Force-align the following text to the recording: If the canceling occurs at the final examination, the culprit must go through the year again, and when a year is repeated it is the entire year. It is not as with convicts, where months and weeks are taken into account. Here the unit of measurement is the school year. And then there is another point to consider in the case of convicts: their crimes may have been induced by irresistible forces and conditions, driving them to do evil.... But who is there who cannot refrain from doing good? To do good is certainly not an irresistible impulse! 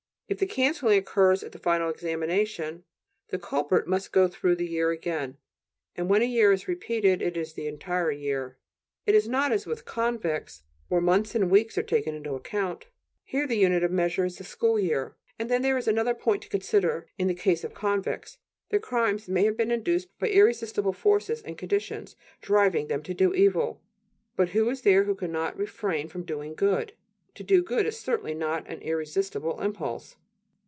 If 0.31 0.39
the 0.39 0.45
canceling 0.45 0.97
occurs 0.97 1.43
at 1.43 1.51
the 1.51 1.59
final 1.59 1.89
examination, 1.89 2.85
the 3.31 3.37
culprit 3.37 3.85
must 3.85 4.13
go 4.13 4.29
through 4.29 4.55
the 4.55 4.65
year 4.65 4.89
again, 4.91 5.35
and 5.97 6.09
when 6.09 6.21
a 6.21 6.25
year 6.25 6.53
is 6.53 6.69
repeated 6.69 7.21
it 7.21 7.35
is 7.35 7.51
the 7.51 7.67
entire 7.67 8.13
year. 8.13 8.57
It 9.05 9.13
is 9.13 9.27
not 9.27 9.51
as 9.51 9.65
with 9.65 9.83
convicts, 9.83 10.63
where 10.87 11.01
months 11.01 11.35
and 11.35 11.51
weeks 11.51 11.77
are 11.77 11.83
taken 11.83 12.15
into 12.15 12.33
account. 12.33 12.85
Here 13.25 13.45
the 13.45 13.57
unit 13.57 13.83
of 13.83 13.91
measurement 13.91 14.31
is 14.31 14.37
the 14.37 14.45
school 14.45 14.79
year. 14.79 15.17
And 15.37 15.49
then 15.49 15.63
there 15.63 15.77
is 15.77 15.85
another 15.89 16.13
point 16.13 16.43
to 16.43 16.49
consider 16.49 17.09
in 17.17 17.27
the 17.27 17.33
case 17.33 17.65
of 17.65 17.73
convicts: 17.73 18.37
their 18.69 18.79
crimes 18.79 19.27
may 19.27 19.43
have 19.43 19.57
been 19.57 19.69
induced 19.69 20.17
by 20.17 20.29
irresistible 20.29 20.93
forces 20.93 21.41
and 21.41 21.57
conditions, 21.57 22.15
driving 22.39 22.87
them 22.87 23.03
to 23.03 23.13
do 23.13 23.33
evil.... 23.33 23.83
But 24.37 24.51
who 24.51 24.69
is 24.69 24.83
there 24.83 25.03
who 25.03 25.13
cannot 25.15 25.57
refrain 25.57 26.07
from 26.07 26.23
doing 26.23 26.55
good? 26.55 26.93
To 27.35 27.43
do 27.43 27.61
good 27.63 27.85
is 27.85 27.99
certainly 27.99 28.33
not 28.33 28.67
an 28.69 28.79
irresistible 28.79 29.59
impulse! 29.61 30.15